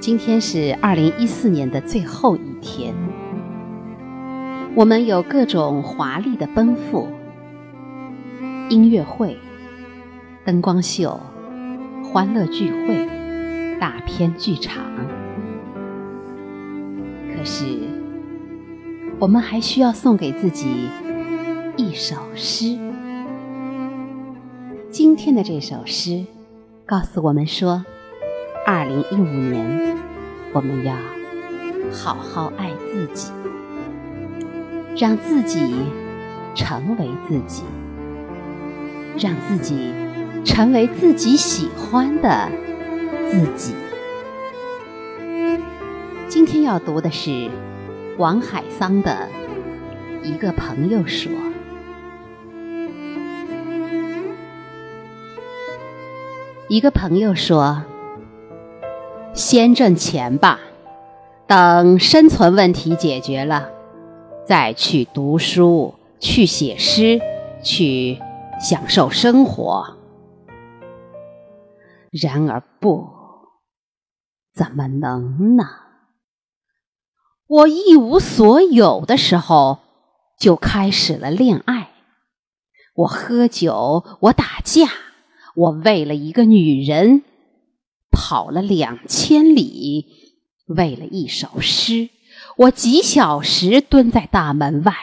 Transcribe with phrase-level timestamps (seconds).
[0.00, 2.92] 今天是二零一四年的最后一天，
[4.74, 7.06] 我们有各种华丽的奔赴：
[8.68, 9.38] 音乐会、
[10.44, 11.20] 灯光秀、
[12.02, 14.82] 欢乐聚会、大片剧场。
[17.42, 17.64] 可是，
[19.18, 20.88] 我们还需要送给自己
[21.76, 22.78] 一首诗。
[24.92, 26.24] 今天的这首诗
[26.86, 27.84] 告诉我们说。
[28.64, 29.96] 二零一五年，
[30.52, 30.94] 我们要
[31.90, 33.32] 好好爱自己，
[34.96, 35.74] 让自己
[36.54, 37.64] 成为自己，
[39.18, 39.92] 让自己
[40.44, 42.48] 成为自己喜欢的
[43.28, 43.74] 自己。
[46.44, 47.48] 今天要读的是
[48.18, 49.28] 王海桑的
[50.24, 51.30] 《一个朋友说》，
[56.68, 57.84] 一个朋友说。
[59.32, 60.58] 先挣钱吧，
[61.46, 63.70] 等生存问题解决了，
[64.44, 67.20] 再去读书、去写诗、
[67.62, 68.18] 去
[68.58, 69.96] 享受生活。
[72.10, 73.06] 然而不，
[74.52, 75.64] 怎么能呢？
[77.46, 79.78] 我一无所有的时候，
[80.38, 81.90] 就开始了恋爱。
[82.94, 84.88] 我喝酒，我打架，
[85.54, 87.22] 我为了一个女人。
[88.14, 90.06] 跑了两千里，
[90.66, 92.10] 为了一首诗，
[92.58, 94.94] 我几小时蹲在大门外。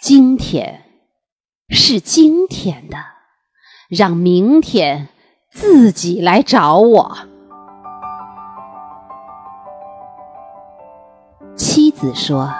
[0.00, 0.84] 今天
[1.68, 2.96] 是今天的，
[3.88, 5.08] 让明天
[5.50, 7.25] 自己来找我。
[11.98, 12.52] 子说：“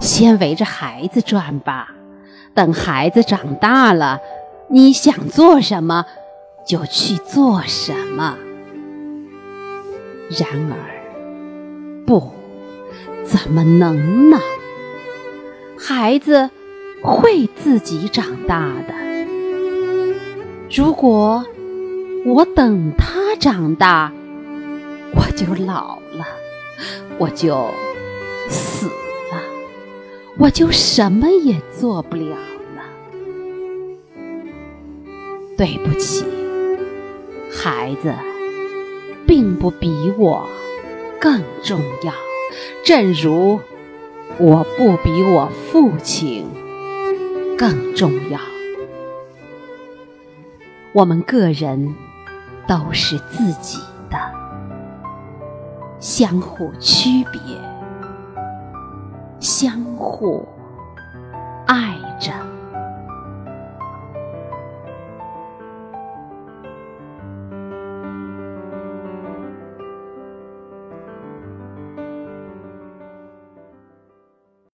[0.00, 1.88] 先围着孩子转吧，
[2.52, 4.18] 等孩子长大了，
[4.68, 6.04] 你想做什么？”
[6.66, 8.38] 就去做什么？
[10.30, 10.76] 然而，
[12.06, 12.32] 不，
[13.22, 14.38] 怎么能呢？
[15.78, 16.48] 孩子
[17.02, 18.94] 会自己长大的。
[20.74, 21.44] 如果
[22.24, 24.10] 我等他长大，
[25.14, 26.24] 我就老了，
[27.18, 27.68] 我就
[28.48, 29.42] 死了，
[30.38, 32.36] 我就什么也做不了
[32.76, 32.82] 了。
[35.56, 36.24] 对不起。
[37.56, 38.12] 孩子
[39.26, 40.46] 并不比我
[41.20, 42.12] 更重要，
[42.84, 43.60] 正如
[44.38, 46.46] 我不比我父亲
[47.56, 48.40] 更重要。
[50.92, 51.94] 我们个人
[52.66, 53.78] 都是自己
[54.10, 54.18] 的，
[56.00, 57.40] 相互区别，
[59.44, 60.42] 相互
[61.66, 62.53] 爱着。